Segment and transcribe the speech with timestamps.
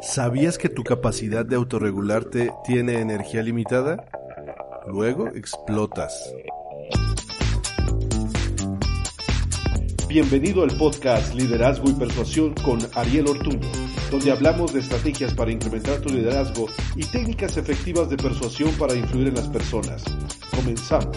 [0.00, 4.04] ¿Sabías que tu capacidad de autorregularte tiene energía limitada?
[4.86, 6.32] Luego explotas.
[10.06, 13.68] Bienvenido al podcast Liderazgo y Persuasión con Ariel Ortuño,
[14.10, 19.28] donde hablamos de estrategias para incrementar tu liderazgo y técnicas efectivas de persuasión para influir
[19.28, 20.04] en las personas.
[20.54, 21.16] Comenzamos.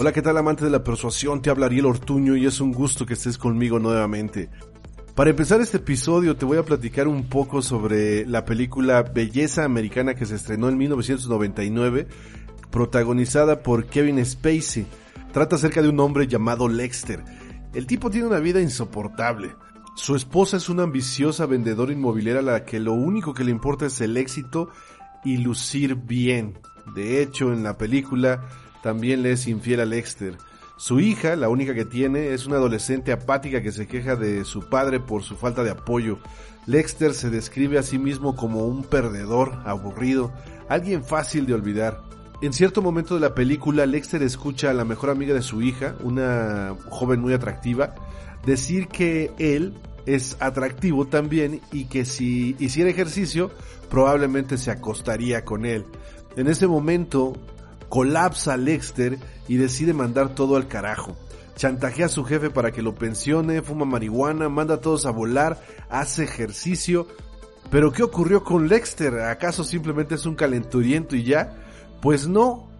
[0.00, 1.42] Hola, ¿qué tal amante de la persuasión?
[1.42, 4.48] Te habla Ariel Ortuño y es un gusto que estés conmigo nuevamente.
[5.14, 10.14] Para empezar este episodio te voy a platicar un poco sobre la película Belleza Americana
[10.14, 12.08] que se estrenó en 1999,
[12.70, 14.86] protagonizada por Kevin Spacey.
[15.34, 17.22] Trata acerca de un hombre llamado Lexter.
[17.74, 19.54] El tipo tiene una vida insoportable.
[19.96, 23.84] Su esposa es una ambiciosa vendedora inmobiliaria a la que lo único que le importa
[23.84, 24.70] es el éxito
[25.26, 26.58] y lucir bien.
[26.94, 28.48] De hecho, en la película
[28.82, 30.36] también le es infiel a Lexter.
[30.76, 34.68] Su hija, la única que tiene, es una adolescente apática que se queja de su
[34.70, 36.18] padre por su falta de apoyo.
[36.66, 40.32] Lexter se describe a sí mismo como un perdedor, aburrido,
[40.68, 42.00] alguien fácil de olvidar.
[42.42, 45.96] En cierto momento de la película, Lexter escucha a la mejor amiga de su hija,
[46.02, 47.94] una joven muy atractiva,
[48.46, 49.74] decir que él
[50.06, 53.50] es atractivo también y que si hiciera ejercicio
[53.90, 55.84] probablemente se acostaría con él.
[56.36, 57.34] En ese momento,
[57.90, 61.14] colapsa Lexter y decide mandar todo al carajo.
[61.56, 65.60] Chantajea a su jefe para que lo pensione, fuma marihuana, manda a todos a volar,
[65.90, 67.06] hace ejercicio.
[67.70, 69.20] Pero ¿qué ocurrió con Lexter?
[69.20, 71.54] ¿Acaso simplemente es un calenturiento y ya?
[72.00, 72.70] Pues no.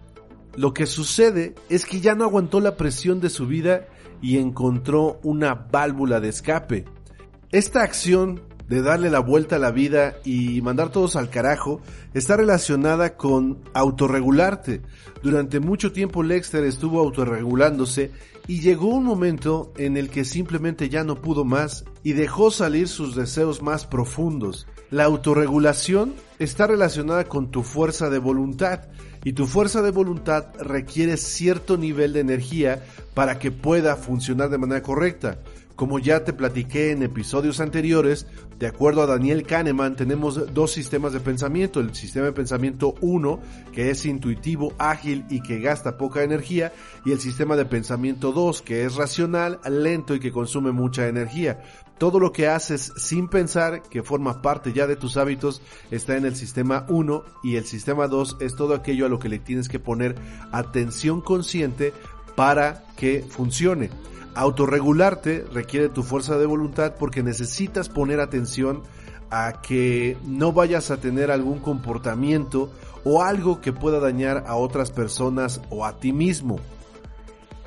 [0.55, 3.85] Lo que sucede es que ya no aguantó la presión de su vida
[4.21, 6.85] y encontró una válvula de escape.
[7.51, 8.41] Esta acción
[8.71, 11.81] de darle la vuelta a la vida y mandar todos al carajo
[12.13, 14.81] está relacionada con autorregularte.
[15.21, 18.11] Durante mucho tiempo Lexter estuvo autorregulándose
[18.47, 22.87] y llegó un momento en el que simplemente ya no pudo más y dejó salir
[22.87, 24.67] sus deseos más profundos.
[24.91, 28.89] La autorregulación está relacionada con tu fuerza de voluntad
[29.23, 34.57] y tu fuerza de voluntad requiere cierto nivel de energía para que pueda funcionar de
[34.57, 35.39] manera correcta.
[35.77, 38.27] Como ya te platiqué en episodios anteriores,
[38.59, 41.79] de acuerdo a Daniel Kahneman, tenemos dos sistemas de pensamiento.
[41.79, 43.39] El sistema de pensamiento 1,
[43.71, 46.73] que es intuitivo, ágil y que gasta poca energía,
[47.05, 51.63] y el sistema de pensamiento 2, que es racional, lento y que consume mucha energía.
[52.01, 56.25] Todo lo que haces sin pensar, que forma parte ya de tus hábitos, está en
[56.25, 59.69] el sistema 1 y el sistema 2 es todo aquello a lo que le tienes
[59.69, 60.15] que poner
[60.51, 61.93] atención consciente
[62.35, 63.91] para que funcione.
[64.33, 68.81] Autorregularte requiere tu fuerza de voluntad porque necesitas poner atención
[69.29, 72.71] a que no vayas a tener algún comportamiento
[73.03, 76.59] o algo que pueda dañar a otras personas o a ti mismo.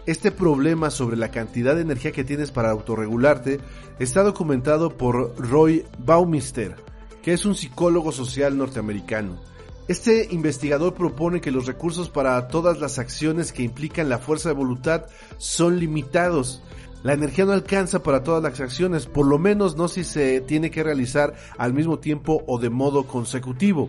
[0.06, 3.59] Este problema sobre la cantidad de energía que tienes para autorregularte
[3.98, 6.76] está documentado por Roy Baumister,
[7.22, 9.41] que es un psicólogo social norteamericano.
[9.88, 14.54] Este investigador propone que los recursos para todas las acciones que implican la fuerza de
[14.54, 15.06] voluntad
[15.38, 16.62] son limitados.
[17.03, 20.70] La energía no alcanza para todas las acciones, por lo menos no si se tiene
[20.70, 23.88] que realizar al mismo tiempo o de modo consecutivo.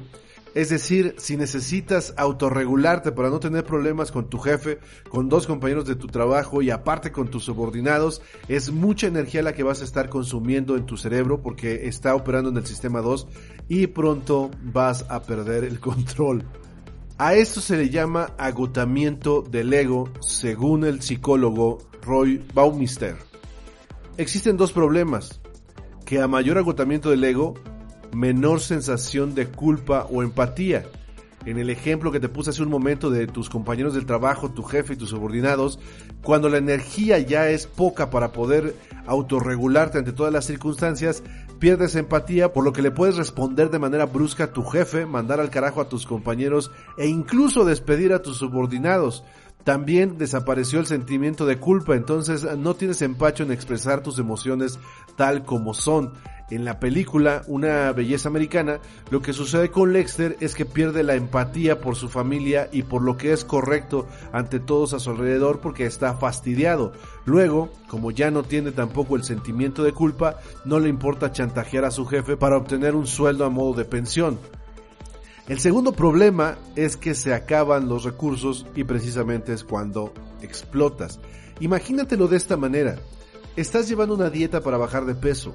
[0.56, 4.80] Es decir, si necesitas autorregularte para no tener problemas con tu jefe,
[5.10, 9.52] con dos compañeros de tu trabajo y aparte con tus subordinados, es mucha energía la
[9.52, 13.28] que vas a estar consumiendo en tu cerebro porque está operando en el sistema 2
[13.68, 16.46] y pronto vas a perder el control.
[17.18, 23.18] A esto se le llama agotamiento del ego, según el psicólogo Roy Baumister.
[24.16, 25.42] Existen dos problemas,
[26.06, 27.56] que a mayor agotamiento del ego,
[28.15, 30.85] menor sensación de culpa o empatía.
[31.45, 34.63] En el ejemplo que te puse hace un momento de tus compañeros del trabajo, tu
[34.63, 35.79] jefe y tus subordinados,
[36.23, 38.75] cuando la energía ya es poca para poder
[39.06, 41.21] autorregularte ante todas las circunstancias,
[41.59, 45.39] pierdes empatía, por lo que le puedes responder de manera brusca a tu jefe, mandar
[45.39, 49.23] al carajo a tus compañeros e incluso despedir a tus subordinados.
[49.63, 54.79] También desapareció el sentimiento de culpa, entonces no tienes empacho en expresar tus emociones
[55.15, 56.13] tal como son.
[56.51, 61.15] En la película Una belleza americana, lo que sucede con Lexter es que pierde la
[61.15, 65.59] empatía por su familia y por lo que es correcto ante todos a su alrededor
[65.59, 66.94] porque está fastidiado.
[67.25, 71.92] Luego, como ya no tiene tampoco el sentimiento de culpa, no le importa chantajear a
[71.92, 74.38] su jefe para obtener un sueldo a modo de pensión.
[75.48, 80.13] El segundo problema es que se acaban los recursos y precisamente es cuando
[80.44, 81.19] explotas.
[81.59, 82.98] Imagínatelo de esta manera.
[83.56, 85.53] Estás llevando una dieta para bajar de peso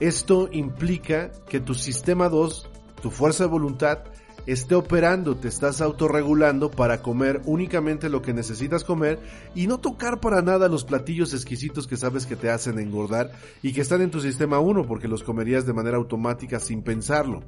[0.00, 2.68] esto implica que tu sistema 2,
[3.00, 4.00] tu fuerza de voluntad,
[4.46, 9.18] esté operando, te estás autorregulando para comer únicamente lo que necesitas comer
[9.54, 13.32] y no tocar para nada los platillos exquisitos que sabes que te hacen engordar
[13.62, 17.42] y que están en tu sistema 1 porque los comerías de manera automática sin pensarlo.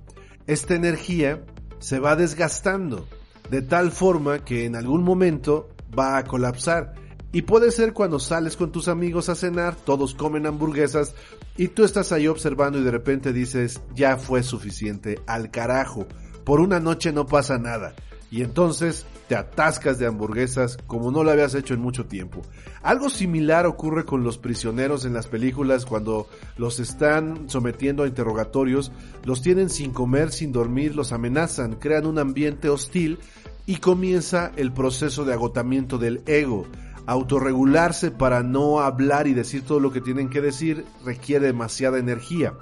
[0.47, 1.45] Esta energía
[1.79, 3.07] se va desgastando
[3.51, 6.95] de tal forma que en algún momento va a colapsar
[7.31, 11.15] y puede ser cuando sales con tus amigos a cenar, todos comen hamburguesas
[11.59, 16.07] y tú estás ahí observando y de repente dices, ya fue suficiente, al carajo,
[16.45, 17.95] por una noche no pasa nada.
[18.31, 22.43] Y entonces te atascas de hamburguesas como no lo habías hecho en mucho tiempo.
[22.81, 28.93] Algo similar ocurre con los prisioneros en las películas cuando los están sometiendo a interrogatorios,
[29.25, 33.19] los tienen sin comer, sin dormir, los amenazan, crean un ambiente hostil
[33.67, 36.67] y comienza el proceso de agotamiento del ego
[37.09, 42.53] Autorregularse para no hablar y decir todo lo que tienen que decir requiere demasiada energía.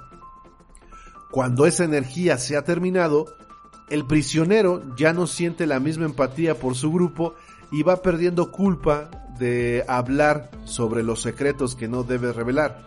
[1.31, 3.25] Cuando esa energía se ha terminado,
[3.89, 7.35] el prisionero ya no siente la misma empatía por su grupo
[7.73, 12.85] y va perdiendo culpa de hablar sobre los secretos que no debe revelar.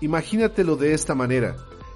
[0.00, 1.54] Imagínatelo de esta manera.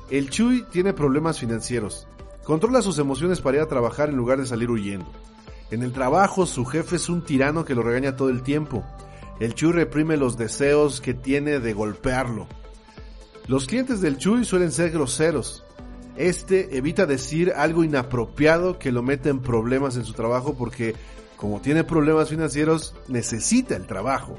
[0.09, 2.07] El Chuy tiene problemas financieros.
[2.45, 5.11] Controla sus emociones para ir a trabajar en lugar de salir huyendo.
[5.71, 8.85] En el trabajo su jefe es un tirano que lo regaña todo el tiempo.
[9.39, 12.49] El Chuy reprime los deseos que tiene de golpearlo.
[13.47, 15.65] Los clientes del Chuy suelen ser groseros.
[16.17, 20.95] Este evita decir algo inapropiado que lo mete en problemas en su trabajo porque,
[21.37, 24.37] como tiene problemas financieros, necesita el trabajo.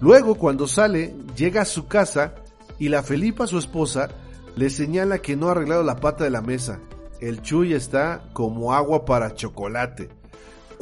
[0.00, 2.34] Luego, cuando sale, llega a su casa
[2.78, 4.08] y la Felipa, su esposa,
[4.56, 6.80] le señala que no ha arreglado la pata de la mesa.
[7.20, 10.21] El Chuy está como agua para chocolate.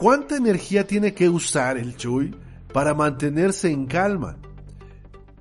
[0.01, 2.35] ¿Cuánta energía tiene que usar el Chuy
[2.73, 4.39] para mantenerse en calma?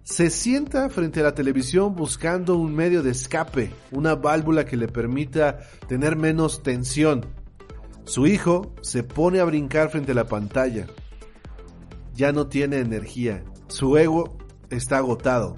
[0.03, 4.89] Se sienta frente a la televisión buscando un medio de escape, una válvula que le
[4.89, 7.25] permita tener menos tensión.
[8.03, 10.87] Su hijo se pone a brincar frente a la pantalla.
[12.13, 13.45] Ya no tiene energía.
[13.69, 14.37] Su ego
[14.69, 15.55] está agotado.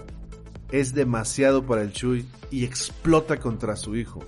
[0.71, 4.19] Es demasiado para el Chuy y explota contra su hijo.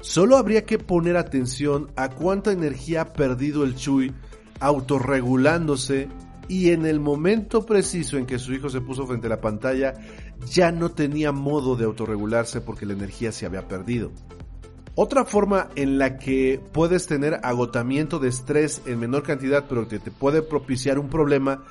[0.00, 4.14] Solo habría que poner atención a cuánta energía ha perdido el Chuy
[4.58, 6.08] autorregulándose
[6.48, 9.94] y en el momento preciso en que su hijo se puso frente a la pantalla
[10.46, 14.10] ya no tenía modo de autorregularse porque la energía se había perdido.
[14.94, 19.98] Otra forma en la que puedes tener agotamiento de estrés en menor cantidad pero que
[19.98, 21.62] te puede propiciar un problema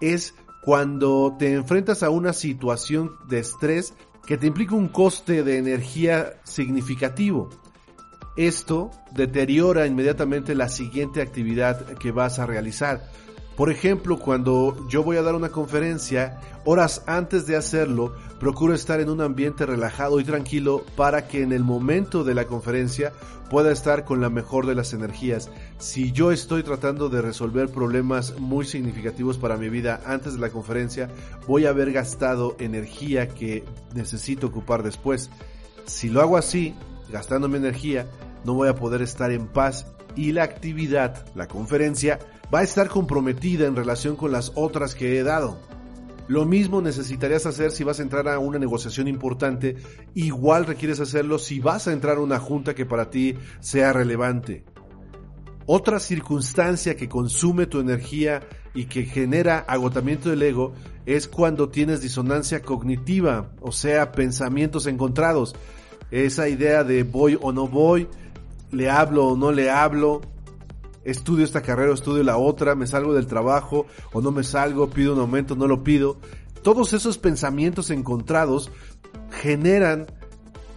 [0.00, 3.94] es cuando te enfrentas a una situación de estrés
[4.26, 7.48] que te implica un coste de energía significativo.
[8.38, 13.02] Esto deteriora inmediatamente la siguiente actividad que vas a realizar.
[13.56, 19.00] Por ejemplo, cuando yo voy a dar una conferencia, horas antes de hacerlo, procuro estar
[19.00, 23.12] en un ambiente relajado y tranquilo para que en el momento de la conferencia
[23.50, 25.50] pueda estar con la mejor de las energías.
[25.78, 30.50] Si yo estoy tratando de resolver problemas muy significativos para mi vida antes de la
[30.50, 31.10] conferencia,
[31.48, 33.64] voy a haber gastado energía que
[33.96, 35.28] necesito ocupar después.
[35.86, 36.76] Si lo hago así,
[37.10, 38.06] gastando mi energía,
[38.48, 42.18] no voy a poder estar en paz y la actividad, la conferencia,
[42.52, 45.58] va a estar comprometida en relación con las otras que he dado.
[46.28, 49.76] Lo mismo necesitarías hacer si vas a entrar a una negociación importante,
[50.14, 54.64] igual requieres hacerlo si vas a entrar a una junta que para ti sea relevante.
[55.66, 58.40] Otra circunstancia que consume tu energía
[58.74, 60.72] y que genera agotamiento del ego
[61.04, 65.54] es cuando tienes disonancia cognitiva, o sea, pensamientos encontrados.
[66.10, 68.08] Esa idea de voy o no voy,
[68.70, 70.20] le hablo o no le hablo,
[71.04, 74.90] estudio esta carrera o estudio la otra, me salgo del trabajo o no me salgo,
[74.90, 76.18] pido un aumento, no lo pido.
[76.62, 78.70] Todos esos pensamientos encontrados
[79.30, 80.06] generan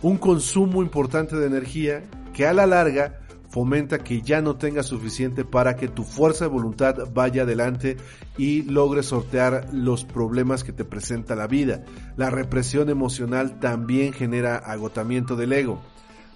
[0.01, 3.19] un consumo importante de energía que a la larga
[3.49, 7.97] fomenta que ya no tengas suficiente para que tu fuerza de voluntad vaya adelante
[8.37, 11.83] y logres sortear los problemas que te presenta la vida.
[12.15, 15.81] La represión emocional también genera agotamiento del ego.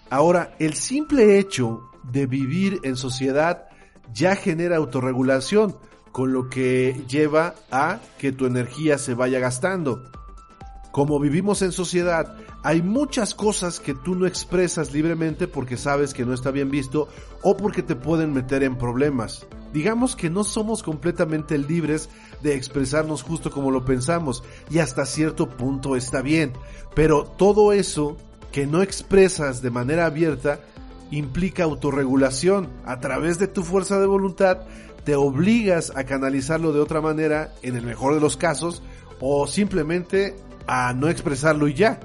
[0.09, 3.67] Ahora, el simple hecho de vivir en sociedad
[4.13, 5.75] ya genera autorregulación,
[6.11, 10.11] con lo que lleva a que tu energía se vaya gastando.
[10.91, 16.23] como vivimos en sociedad, hay muchas cosas que tú no expresas libremente porque sabes que
[16.23, 17.09] no está bien visto
[17.41, 19.45] o porque te pueden meter en problemas.
[19.73, 22.09] Digamos que no somos completamente libres
[22.41, 26.53] de expresarnos justo como lo pensamos y hasta cierto punto está bien,
[26.95, 28.15] pero todo eso
[28.51, 30.59] que no expresas de manera abierta
[31.11, 32.69] implica autorregulación.
[32.85, 34.59] A través de tu fuerza de voluntad
[35.03, 38.81] te obligas a canalizarlo de otra manera, en el mejor de los casos,
[39.19, 40.35] o simplemente
[40.67, 41.99] a no expresarlo y ya.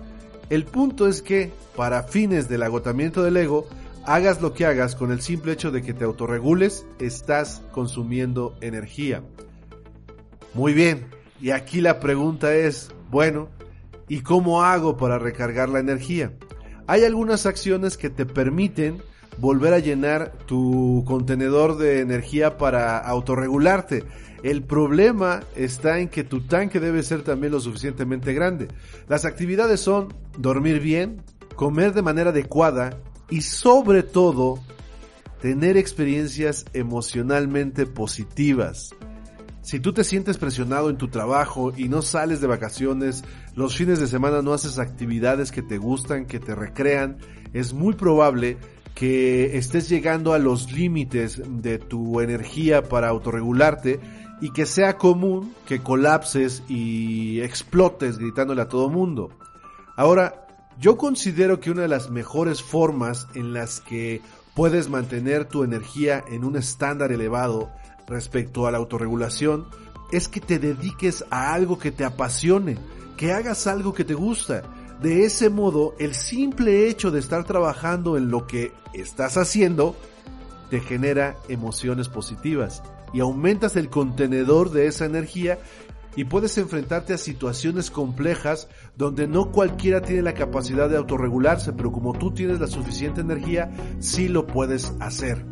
[0.51, 3.67] El punto es que, para fines del agotamiento del ego,
[4.05, 9.23] hagas lo que hagas con el simple hecho de que te autorregules, estás consumiendo energía.
[10.53, 11.07] Muy bien,
[11.41, 13.49] y aquí la pregunta es, bueno,
[14.11, 16.33] ¿y cómo hago para recargar la energía?
[16.89, 19.01] Hay algunas acciones que te permiten
[19.39, 24.03] volver a llenar tu contenedor de energía para autorregularte.
[24.43, 28.67] El problema está en que tu tanque debe ser también lo suficientemente grande.
[29.09, 31.23] Las actividades son dormir bien,
[31.55, 32.99] comer de manera adecuada
[33.31, 34.59] y sobre todo
[35.41, 38.91] tener experiencias emocionalmente positivas.
[39.63, 43.25] Si tú te sientes presionado en tu trabajo y no sales de vacaciones,
[43.55, 47.19] los fines de semana no haces actividades que te gustan, que te recrean,
[47.53, 48.57] es muy probable
[48.95, 54.01] que estés llegando a los límites de tu energía para autorregularte
[54.41, 59.31] y que sea común que colapses y explotes gritándole a todo mundo.
[59.95, 60.47] Ahora,
[60.79, 64.23] yo considero que una de las mejores formas en las que
[64.55, 67.71] puedes mantener tu energía en un estándar elevado
[68.11, 69.67] respecto a la autorregulación
[70.13, 72.77] es que te dediques a algo que te apasione,
[73.17, 74.63] que hagas algo que te gusta.
[75.01, 79.97] De ese modo, el simple hecho de estar trabajando en lo que estás haciendo
[80.69, 85.59] te genera emociones positivas y aumentas el contenedor de esa energía
[86.17, 91.93] y puedes enfrentarte a situaciones complejas donde no cualquiera tiene la capacidad de autorregularse, pero
[91.93, 95.50] como tú tienes la suficiente energía, sí lo puedes hacer.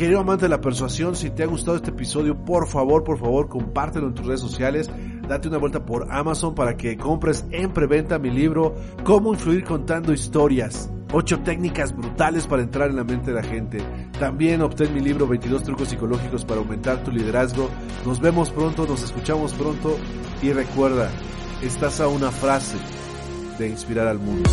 [0.00, 3.50] Querido amante de la persuasión, si te ha gustado este episodio, por favor, por favor,
[3.50, 4.90] compártelo en tus redes sociales.
[5.28, 10.14] Date una vuelta por Amazon para que compres en preventa mi libro Cómo influir contando
[10.14, 10.90] historias.
[11.12, 13.78] 8 técnicas brutales para entrar en la mente de la gente.
[14.18, 17.68] También obtén mi libro 22 trucos psicológicos para aumentar tu liderazgo.
[18.06, 19.98] Nos vemos pronto, nos escuchamos pronto
[20.40, 21.10] y recuerda,
[21.60, 22.78] estás a una frase
[23.58, 24.48] de inspirar al mundo.